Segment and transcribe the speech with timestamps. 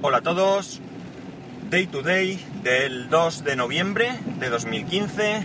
[0.00, 0.80] Hola a todos.
[1.70, 5.44] Day to day del 2 de noviembre de 2015.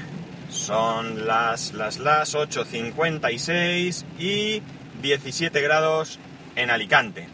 [0.52, 4.62] Son las las las 8.56 y
[5.02, 6.20] 17 grados
[6.56, 7.28] en Alicante.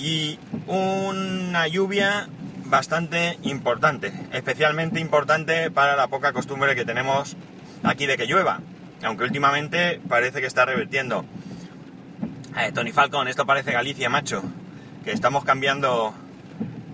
[0.00, 2.28] Y una lluvia
[2.64, 7.36] bastante importante, especialmente importante para la poca costumbre que tenemos
[7.84, 8.58] aquí de que llueva,
[9.04, 11.24] aunque últimamente parece que está revirtiendo.
[12.58, 14.42] Eh, Tony Falcon, esto parece Galicia, macho,
[15.04, 16.14] que estamos cambiando,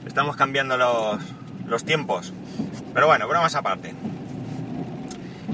[0.06, 1.20] estamos cambiando los,
[1.66, 2.32] los tiempos.
[2.94, 3.94] Pero bueno, bromas aparte.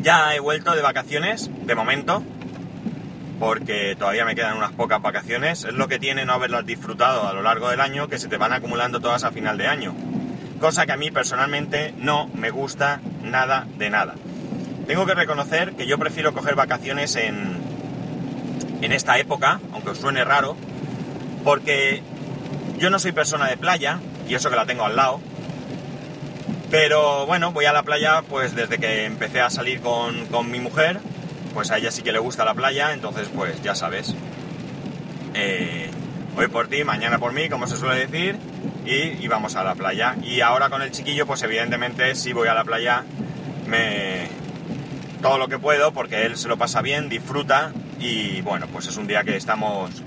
[0.00, 2.22] Ya he vuelto de vacaciones, de momento,
[3.38, 5.64] porque todavía me quedan unas pocas vacaciones.
[5.64, 8.36] Es lo que tiene no haberlas disfrutado a lo largo del año, que se te
[8.36, 9.94] van acumulando todas a final de año.
[10.60, 14.14] Cosa que a mí personalmente no me gusta nada de nada.
[14.86, 17.58] Tengo que reconocer que yo prefiero coger vacaciones en,
[18.80, 20.56] en esta época, aunque os suene raro,
[21.44, 22.02] porque
[22.82, 25.20] yo no soy persona de playa, y eso que la tengo al lado,
[26.68, 30.58] pero bueno, voy a la playa pues desde que empecé a salir con, con mi
[30.58, 30.98] mujer,
[31.54, 34.16] pues a ella sí que le gusta la playa, entonces pues ya sabes.
[35.34, 35.90] Eh,
[36.36, 38.36] hoy por ti, mañana por mí, como se suele decir,
[38.84, 40.16] y, y, vamos a la playa.
[40.20, 43.04] Y ahora con el chiquillo, pues evidentemente si voy a la playa,
[43.68, 44.26] me
[45.22, 48.96] todo lo que puedo, porque él se lo pasa bien, disfruta, y bueno, pues es
[48.96, 50.02] un día que estamos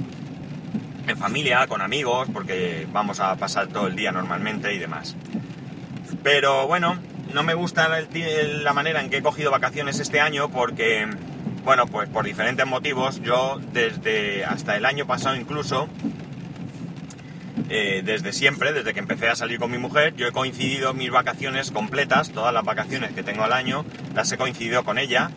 [1.07, 5.15] en familia, con amigos, porque vamos a pasar todo el día normalmente y demás.
[6.23, 6.97] Pero bueno,
[7.33, 11.07] no me gusta la manera en que he cogido vacaciones este año porque,
[11.63, 15.87] bueno, pues por diferentes motivos, yo desde hasta el año pasado incluso,
[17.69, 21.11] eh, desde siempre, desde que empecé a salir con mi mujer, yo he coincidido mis
[21.11, 25.31] vacaciones completas, todas las vacaciones que tengo al año, las he coincidido con ella,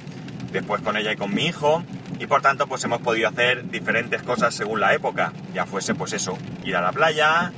[0.53, 1.83] después con ella y con mi hijo,
[2.19, 6.13] y por tanto pues hemos podido hacer diferentes cosas según la época, ya fuese pues
[6.13, 7.53] eso, ir a la playa,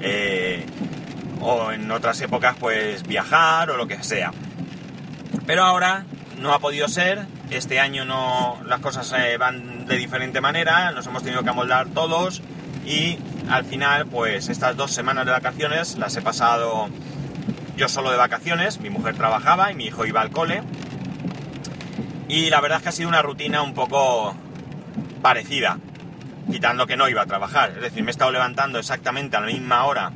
[0.00, 0.64] eh,
[1.40, 4.32] o en otras épocas pues viajar o lo que sea.
[5.46, 6.04] Pero ahora
[6.38, 11.06] no ha podido ser, este año no las cosas eh, van de diferente manera, nos
[11.06, 12.42] hemos tenido que amoldar todos
[12.84, 13.18] y
[13.50, 16.88] al final pues estas dos semanas de vacaciones las he pasado
[17.76, 20.62] yo solo de vacaciones, mi mujer trabajaba y mi hijo iba al cole
[22.28, 24.34] y la verdad es que ha sido una rutina un poco
[25.22, 25.78] parecida,
[26.50, 29.46] quitando que no iba a trabajar, es decir, me he estado levantando exactamente a la
[29.46, 30.12] misma hora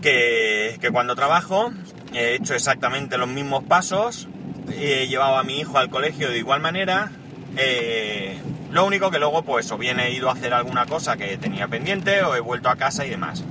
[0.00, 1.72] que, que, cuando trabajo,
[2.14, 4.28] he hecho exactamente los mismos pasos,
[4.72, 7.10] he llevado a mi hijo al colegio de igual manera,
[7.56, 8.40] eh,
[8.70, 11.68] lo único que luego pues o bien he ido a hacer alguna cosa que tenía
[11.68, 13.44] pendiente o he vuelto a casa y demás.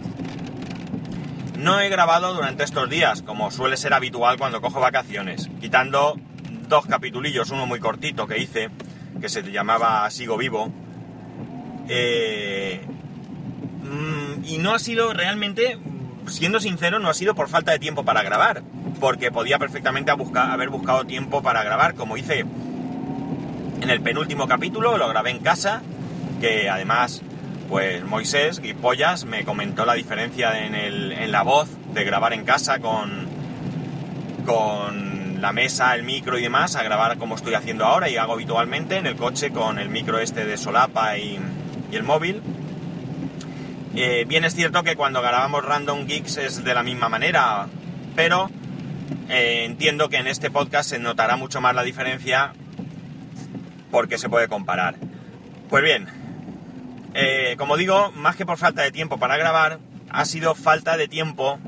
[1.57, 6.15] No he grabado durante estos días, como suele ser habitual cuando cojo vacaciones, quitando
[6.69, 8.69] dos capitulillos, uno muy cortito que hice,
[9.19, 10.71] que se llamaba Sigo Vivo.
[11.89, 12.81] Eh,
[14.45, 15.79] y no ha sido realmente
[16.27, 18.61] siendo sincero, no ha sido por falta de tiempo para grabar,
[18.99, 22.45] porque podía perfectamente haber buscado tiempo para grabar, como hice
[23.81, 25.81] en el penúltimo capítulo, lo grabé en casa,
[26.39, 27.23] que además,
[27.67, 32.45] pues Moisés Guipollas me comentó la diferencia en, el, en la voz de grabar en
[32.45, 33.27] casa con,
[34.45, 35.08] con
[35.41, 38.97] la mesa, el micro y demás, a grabar como estoy haciendo ahora y hago habitualmente
[38.97, 41.39] en el coche con el micro este de solapa y,
[41.91, 42.41] el móvil.
[43.95, 47.67] Eh, bien es cierto que cuando grabamos Random Geeks es de la misma manera,
[48.15, 48.49] pero
[49.29, 52.53] eh, entiendo que en este podcast se notará mucho más la diferencia
[53.91, 54.95] porque se puede comparar.
[55.69, 56.07] Pues bien,
[57.13, 59.79] eh, como digo, más que por falta de tiempo para grabar,
[60.09, 61.59] ha sido falta de tiempo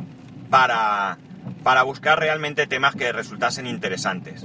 [0.50, 1.18] para,
[1.64, 4.44] para buscar realmente temas que resultasen interesantes.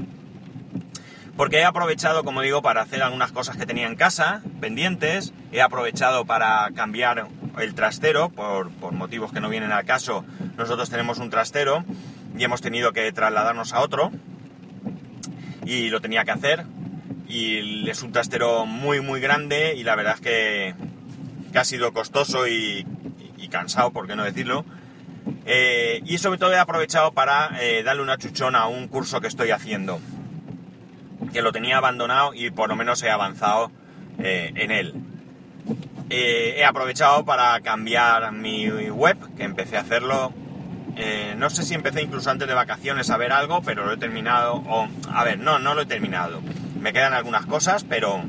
[1.36, 5.60] Porque he aprovechado, como digo, para hacer algunas cosas que tenía en casa, pendientes, he
[5.60, 7.26] aprovechado para cambiar
[7.58, 10.24] el trastero, por, por, motivos que no vienen al caso,
[10.56, 11.84] nosotros tenemos un trastero
[12.38, 14.12] y hemos tenido que trasladarnos a otro
[15.64, 16.64] y lo tenía que hacer
[17.28, 20.74] y es un trastero muy muy grande y la verdad es que,
[21.54, 22.86] ha sido costoso y,
[23.38, 24.66] y, cansado, por qué no decirlo.
[25.48, 29.28] Eh, y sobre todo he aprovechado para eh, darle una chuchona a un curso que
[29.28, 30.00] estoy haciendo,
[31.32, 33.70] que lo tenía abandonado y por lo menos he avanzado
[34.18, 34.94] eh, en él.
[36.08, 40.32] He aprovechado para cambiar mi web, que empecé a hacerlo.
[41.36, 44.62] No sé si empecé incluso antes de vacaciones a ver algo, pero lo he terminado.
[45.12, 46.42] A ver, no, no lo he terminado.
[46.80, 48.22] Me quedan algunas cosas, pero.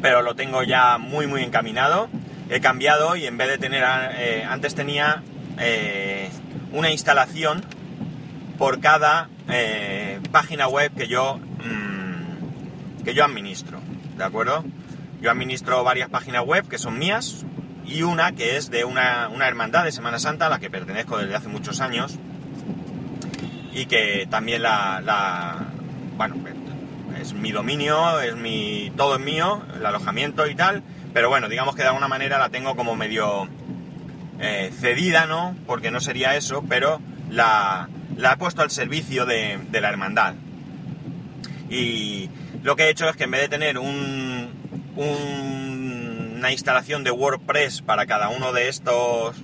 [0.00, 2.08] Pero lo tengo ya muy, muy encaminado.
[2.48, 3.82] He cambiado y en vez de tener.
[3.82, 5.24] Antes tenía
[5.60, 6.30] eh,
[6.72, 7.64] una instalación
[8.58, 11.38] por cada eh, página web que yo.
[11.38, 12.00] Mmm,
[13.04, 13.80] que yo administro.
[14.16, 14.64] ¿De acuerdo?
[15.20, 17.44] Yo administro varias páginas web que son mías,
[17.84, 21.18] y una que es de una, una hermandad de Semana Santa a la que pertenezco
[21.18, 22.18] desde hace muchos años
[23.72, 25.66] y que también la, la
[26.16, 26.36] bueno,
[27.20, 30.82] es mi dominio, es mi, todo es mío, el alojamiento y tal,
[31.12, 33.48] pero bueno, digamos que de alguna manera la tengo como medio
[34.40, 35.56] eh, cedida, ¿no?
[35.66, 37.00] Porque no sería eso, pero
[37.30, 40.34] la, la he puesto al servicio de, la hermandad.
[41.68, 42.30] Y
[42.62, 44.50] lo que he hecho es que en vez de tener un,
[44.96, 49.36] un, una instalación de WordPress para cada uno de estos,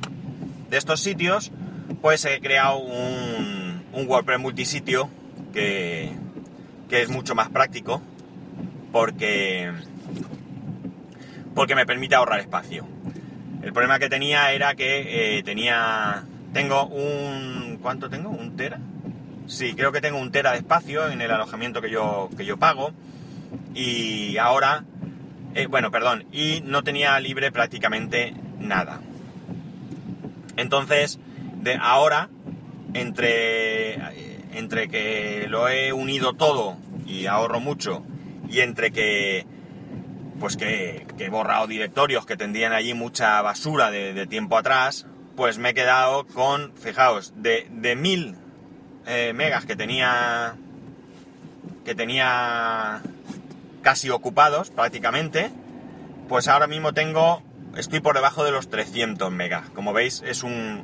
[0.70, 1.52] de estos sitios,
[2.00, 5.10] pues he creado un, un WordPress multisitio
[5.52, 6.10] que,
[6.88, 8.02] que es mucho más práctico
[8.92, 9.70] porque,
[11.54, 12.95] porque me permite ahorrar espacio.
[13.66, 16.22] El problema que tenía era que eh, tenía...
[16.52, 17.80] Tengo un...
[17.82, 18.30] ¿Cuánto tengo?
[18.30, 18.78] ¿Un tera?
[19.48, 22.58] Sí, creo que tengo un tera de espacio en el alojamiento que yo, que yo
[22.58, 22.92] pago.
[23.74, 24.84] Y ahora...
[25.56, 26.26] Eh, bueno, perdón.
[26.30, 29.00] Y no tenía libre prácticamente nada.
[30.56, 31.18] Entonces,
[31.60, 32.28] de ahora,
[32.94, 33.98] entre
[34.52, 38.04] entre que lo he unido todo y ahorro mucho,
[38.48, 39.44] y entre que
[40.38, 45.06] pues que, he borrado directorios que tendrían allí mucha basura de, tiempo atrás,
[45.36, 48.36] pues me he quedado con, fijaos, de, de mil
[49.06, 50.56] eh, megas que tenía
[51.84, 53.00] que tenía
[53.80, 55.52] casi ocupados prácticamente,
[56.28, 57.42] pues ahora mismo tengo,
[57.76, 59.70] estoy por debajo de los 300 megas.
[59.70, 60.82] Como veis es un,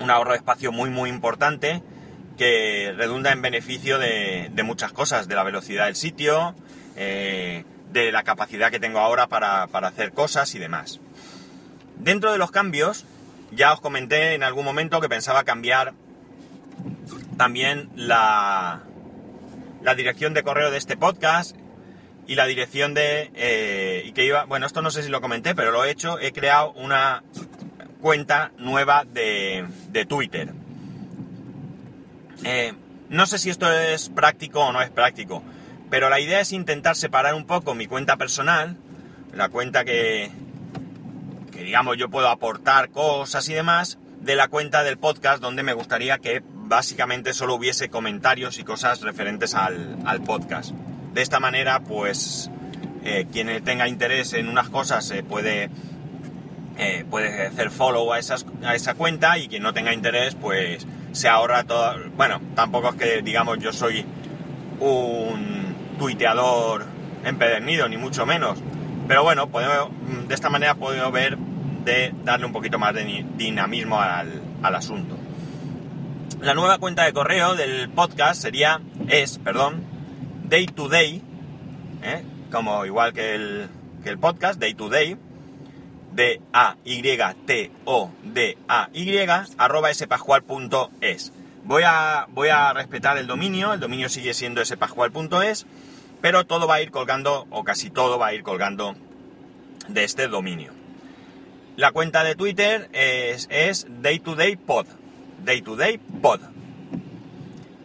[0.00, 1.82] un ahorro de espacio muy muy importante
[2.36, 6.56] que redunda en beneficio de, muchas cosas, de la velocidad del sitio,
[6.96, 7.64] eh,
[7.94, 11.00] de la capacidad que tengo ahora para, hacer cosas y demás.
[11.96, 13.06] Dentro de los cambios,
[13.50, 15.94] ya os comenté en algún momento que pensaba cambiar
[17.38, 18.82] también la,
[19.82, 21.56] la dirección de correo de este podcast
[22.26, 23.30] y la dirección de...
[23.34, 24.44] Eh, y que iba...
[24.44, 26.18] Bueno, esto no sé si lo comenté, pero lo he hecho.
[26.18, 27.22] He creado una
[28.00, 30.52] cuenta nueva de, de Twitter
[32.44, 32.74] eh,
[33.08, 35.42] no sé si esto es práctico o no es práctico,
[35.90, 38.76] pero la idea es intentar separar un poco mi cuenta personal,
[39.32, 40.30] la cuenta que,
[41.52, 45.74] que digamos yo puedo aportar cosas y demás, de la cuenta del podcast donde me
[45.74, 50.70] gustaría que básicamente solo hubiese comentarios y cosas referentes al, podcast.
[51.12, 52.50] De esta manera, pues
[53.04, 55.68] eh, quien tenga interés en unas cosas se puede,
[56.78, 60.86] eh, puede hacer follow a, esas, a esa cuenta y quien no tenga interés, pues
[61.12, 61.94] se ahorra todo.
[62.16, 64.04] Bueno, tampoco es que digamos yo soy
[64.80, 65.63] un
[65.98, 66.84] tuiteador
[67.24, 68.58] empedernido, ni mucho menos.
[69.08, 69.90] Pero bueno, podemos,
[70.28, 71.36] de esta manera podemos ver
[71.84, 75.16] de darle un poquito más de dinamismo al, asunto.
[76.40, 79.84] La nueva cuenta de correo del podcast sería, es, perdón,
[80.44, 81.22] day to day,
[82.02, 82.22] ¿eh?
[82.50, 83.68] como igual que el,
[84.02, 85.18] que el podcast, day to day,
[86.14, 86.86] D-A-Y-T-O-D-A-Y,
[89.58, 91.32] arroba spascual.es.
[91.64, 95.66] Voy a, voy a respetar el dominio, el dominio sigue siendo spascual.es,
[96.24, 98.94] pero todo va a ir colgando, o casi todo va a ir colgando
[99.88, 100.72] de este dominio.
[101.76, 104.86] La cuenta de Twitter es, es day to day pod,
[105.44, 106.40] day to day pod.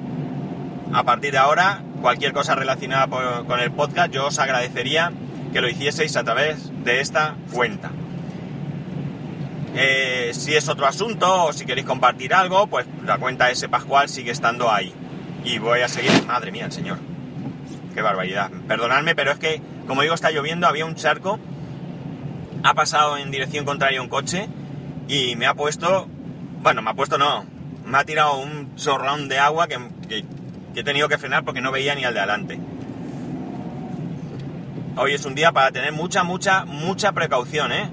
[0.93, 3.09] a partir de ahora, cualquier cosa relacionada
[3.45, 5.13] con el podcast, yo os agradecería
[5.53, 7.91] que lo hicieseis a través de esta cuenta.
[9.75, 14.09] Eh, si es otro asunto o si queréis compartir algo, pues la cuenta S Pascual
[14.09, 14.93] sigue estando ahí.
[15.45, 16.11] Y voy a seguir.
[16.27, 16.99] Madre mía, el señor.
[17.97, 18.51] Qué barbaridad.
[18.69, 21.41] Perdonadme, pero es que, como digo, está lloviendo, había un charco.
[22.63, 24.51] Ha pasado en dirección contraria un coche
[25.09, 26.07] y me ha puesto.
[26.61, 27.47] Bueno, me ha puesto no.
[27.87, 30.25] Me ha tirado un chorrón de agua que, que
[30.75, 32.61] he tenido que frenar porque no veía ni al de adelante.
[34.99, 37.89] Hoy es un día para tener mucha, mucha, mucha precaución, ¿eh?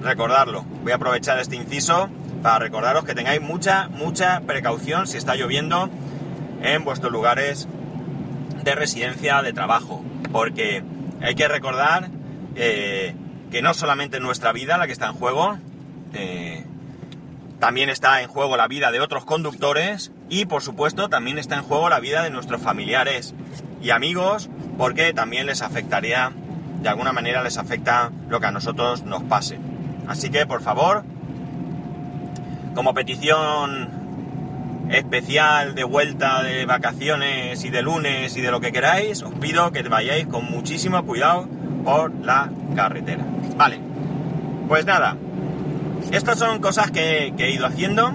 [0.00, 0.62] Recordarlo.
[0.84, 2.08] Voy a aprovechar este inciso
[2.40, 5.90] para recordaros que tengáis mucha, mucha precaución si está lloviendo
[6.62, 7.66] en vuestros lugares
[8.62, 10.02] de residencia, de trabajo.
[10.32, 10.82] Porque
[11.20, 12.08] hay que recordar
[12.56, 13.14] eh,
[13.50, 15.58] que no solamente nuestra vida la que está en juego,
[16.14, 16.64] eh,
[17.58, 21.62] también está en juego la vida de otros conductores y por supuesto también está en
[21.62, 23.34] juego la vida de nuestros familiares
[23.82, 24.48] y amigos
[24.78, 26.32] porque también les afectaría,
[26.82, 29.58] de alguna manera les afecta lo que a nosotros nos pase.
[30.08, 31.04] Así que, por favor,
[32.74, 33.99] como petición
[34.90, 39.70] especial de vuelta de vacaciones y de lunes y de lo que queráis, os pido
[39.72, 41.48] que vayáis con muchísimo cuidado
[41.84, 43.24] por la carretera.
[43.56, 43.80] Vale,
[44.68, 45.16] pues nada,
[46.10, 48.12] estas son cosas que, he ido haciendo.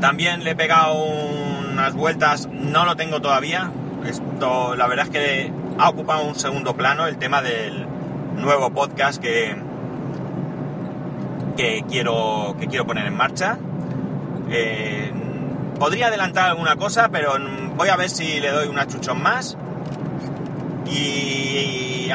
[0.00, 3.70] También le he pegado unas vueltas, no lo tengo todavía.
[4.06, 7.86] Esto, la verdad es que ha ocupado un segundo plano el tema del
[8.36, 9.56] nuevo podcast que,
[11.56, 13.58] que, quiero, que quiero poner en marcha.
[14.50, 15.12] Eh,
[15.78, 17.34] podría adelantar alguna cosa, pero
[17.76, 19.56] voy a ver si le doy una chuchón más.
[20.86, 22.08] Y,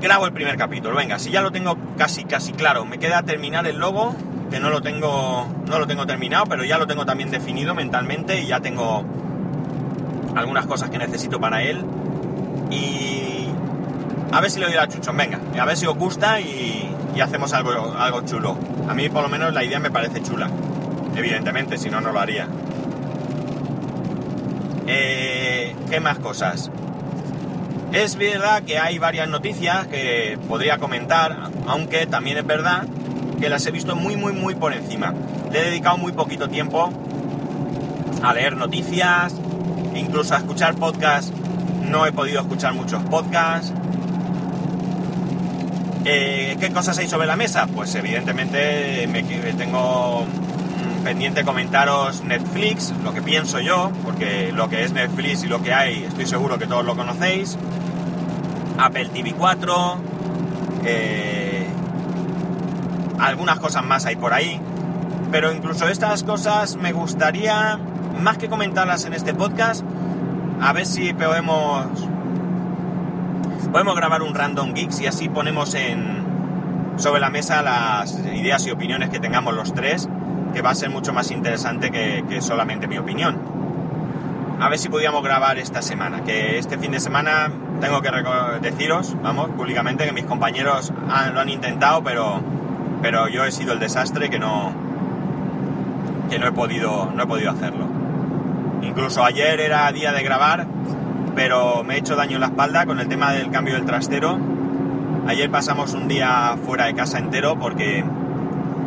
[0.00, 0.96] grabo el primer capítulo.
[0.96, 4.14] Venga, si ya lo tengo casi casi claro, me queda terminar el logo,
[4.50, 8.40] que no lo tengo no lo tengo terminado, pero ya lo tengo también definido mentalmente
[8.40, 9.04] y ya tengo
[10.34, 11.84] algunas cosas que necesito para él.
[12.70, 13.48] Y
[14.32, 17.52] a ver si le doy la chuchón, venga, a ver si os gusta y hacemos
[17.52, 18.56] algo, algo chulo.
[18.88, 20.48] A mí por lo menos la idea me parece chula.
[21.16, 22.46] Evidentemente, si no, no lo haría.
[24.86, 26.70] Eh, ¿Qué más cosas?
[27.92, 32.86] Es verdad que hay varias noticias que podría comentar, aunque también es verdad
[33.40, 35.14] que las he visto muy, muy, muy por encima.
[35.52, 36.90] Le he dedicado muy poquito tiempo
[38.22, 39.34] a leer noticias,
[39.94, 41.32] incluso a escuchar podcasts.
[41.88, 43.72] No he podido escuchar muchos podcasts.
[46.04, 47.66] Eh, ¿Qué cosas hay sobre la mesa?
[47.66, 49.22] Pues evidentemente me,
[49.54, 50.26] tengo
[51.06, 55.72] pendiente comentaros Netflix, lo que pienso yo, porque lo que es Netflix y lo que
[55.72, 57.56] hay estoy seguro que todos lo conocéis.
[58.76, 59.98] Apple TV 4,
[60.84, 61.68] eh,
[63.20, 64.60] algunas cosas más hay por ahí,
[65.30, 67.78] pero incluso estas cosas me gustaría,
[68.20, 69.84] más que comentarlas en este podcast,
[70.60, 71.86] a ver si podemos
[73.70, 76.24] podemos grabar un Random Geeks y así ponemos en,
[76.96, 80.08] sobre la mesa las ideas y opiniones que tengamos los tres,
[80.56, 83.36] que va a ser mucho más interesante que, solamente mi opinión.
[84.58, 88.10] A ver si podíamos grabar esta semana, que este fin de semana tengo que
[88.62, 90.94] deciros, vamos, públicamente que mis compañeros
[91.34, 92.40] lo han intentado, pero,
[93.02, 94.72] pero yo he sido el desastre que no,
[96.30, 97.86] que no he podido, no he podido hacerlo.
[98.80, 100.66] Incluso ayer era día de grabar
[101.34, 104.38] pero me he hecho daño en la espalda con el tema del cambio del trastero.
[105.26, 108.02] Ayer pasamos un día fuera de casa entero porque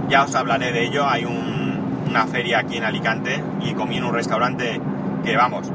[0.10, 1.08] ya os hablaré de ello.
[1.08, 1.26] Hay
[2.10, 4.82] una feria aquí en Alicante y comí en un restaurante
[5.24, 5.72] que, vamos,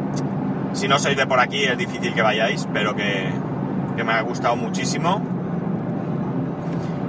[0.73, 3.31] si no sois de por aquí es difícil que vayáis, pero que,
[4.05, 5.23] me ha gustado muchísimo.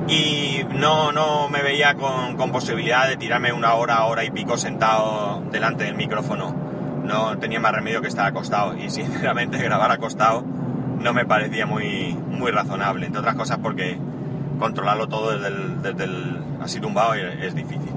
[0.07, 4.55] Y no, no me veía con, con posibilidad de tirarme una hora, hora y pico
[4.55, 6.65] sentado delante del micrófono
[7.05, 10.43] no tenía más remedio que estar acostado y sinceramente grabar acostado
[11.01, 13.97] no me parecía muy, muy razonable, entre otras cosas porque
[14.59, 17.91] controlarlo todo desde el, así tumbado es, difícil.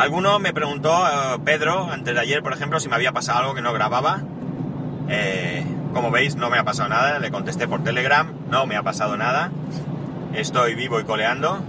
[0.00, 3.54] Alguno me preguntó, eh, Pedro, antes de ayer, por ejemplo, si me había pasado algo
[3.54, 4.22] que no grababa.
[5.10, 7.18] Eh, como veis, no me ha pasado nada.
[7.18, 9.50] Le contesté por Telegram, no me ha pasado nada.
[10.32, 11.62] Estoy vivo y coleando.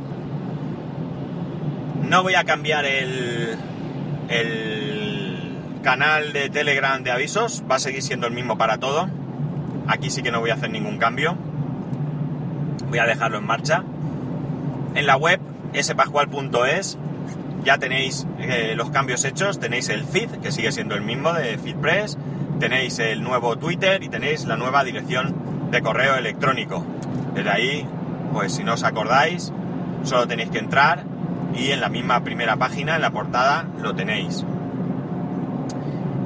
[2.04, 3.58] No voy a cambiar el,
[4.30, 9.10] el canal de Telegram de avisos va a seguir siendo el mismo para todo.
[9.88, 11.36] Aquí sí que no voy a hacer ningún cambio.
[12.88, 13.84] Voy a dejarlo en marcha.
[14.96, 15.42] En la web
[15.76, 16.98] spascual.es
[17.64, 19.60] ya tenéis eh, los cambios hechos.
[19.60, 22.18] Tenéis el feed, que sigue siendo el mismo de FeedPress.
[22.60, 26.86] Tenéis el nuevo Twitter y tenéis la nueva dirección de correo electrónico.
[27.34, 27.88] Desde ahí,
[28.34, 29.52] pues si no os acordáis,
[30.04, 31.04] solo tenéis que entrar
[31.56, 34.46] y en la misma primera página, en la portada, lo tenéis.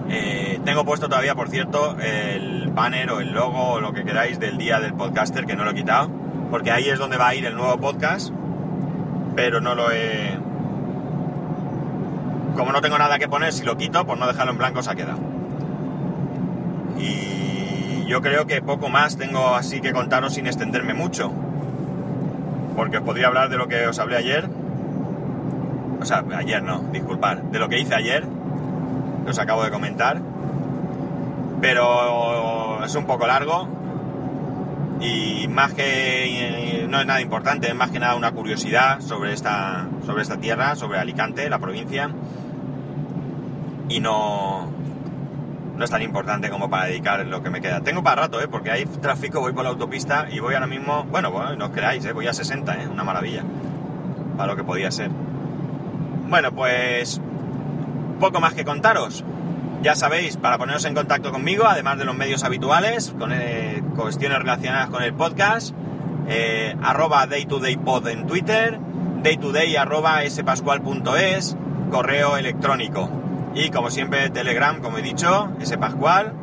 [0.10, 4.40] Eh, tengo puesto todavía, por cierto, el banner o el logo o lo que queráis
[4.40, 6.10] del día del podcaster, que no lo he quitado,
[6.52, 8.32] porque ahí es donde va a ir el nuevo podcast,
[9.36, 10.38] pero no lo he...
[12.56, 14.92] Como no tengo nada que poner, si lo quito, por no dejarlo en blanco, se
[14.92, 15.20] ha quedado.
[16.98, 21.32] Y yo creo que poco más tengo así que contaros sin extenderme mucho,
[22.76, 24.50] porque os podría hablar de lo que os hablé ayer,
[26.00, 28.24] o sea, ayer no, disculpad, de lo que hice ayer
[29.28, 30.22] os acabo de comentar.
[31.62, 33.68] Pero es un poco largo
[35.00, 39.88] y más que no es nada importante, es más que nada una curiosidad sobre esta,
[40.06, 42.10] sobre esta tierra, sobre Alicante, la provincia.
[43.90, 44.68] Y no,
[45.78, 47.82] no es tan importante como para dedicar lo que me queda.
[47.82, 48.48] Tengo para rato, ¿eh?
[48.48, 51.72] porque hay tráfico, voy por la autopista y voy ahora mismo, bueno, bueno no os
[51.72, 52.14] creáis, ¿eh?
[52.14, 52.88] voy a 60, ¿eh?
[52.88, 53.44] una maravilla,
[54.38, 55.10] para lo que podía ser.
[56.28, 57.22] Bueno, pues
[58.20, 59.24] poco más que contaros.
[59.82, 64.40] Ya sabéis, para poneros en contacto conmigo, además de los medios habituales, con eh, cuestiones
[64.40, 65.76] relacionadas con el podcast,
[66.28, 68.80] eh, arroba daytodaypod en Twitter,
[69.22, 71.56] daytoday arroba spascual.es,
[71.92, 73.25] correo electrónico.
[73.56, 76.34] Y como siempre, Telegram, como he dicho, spascual.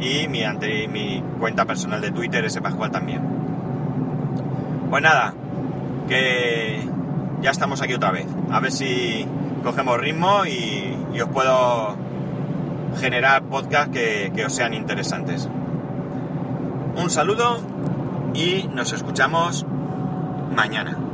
[0.00, 3.22] Y mi, cuenta personal de Twitter, spascual también.
[4.88, 5.34] Pues nada,
[6.08, 6.80] que
[7.42, 8.26] ya estamos aquí otra vez.
[8.50, 9.26] A ver si
[9.62, 11.96] cogemos ritmo y, y os puedo
[12.98, 15.48] generar podcasts que, que os sean interesantes.
[16.96, 17.58] Un saludo
[18.34, 19.66] y nos escuchamos
[20.54, 21.07] mañana.